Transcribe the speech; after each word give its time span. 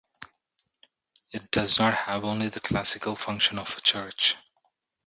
It 1.31 1.51
does 1.51 1.77
not 1.77 1.93
have 1.93 2.25
only 2.25 2.49
the 2.49 2.59
classical 2.59 3.15
function 3.15 3.59
of 3.59 3.77
a 3.77 3.81
church. 3.81 4.35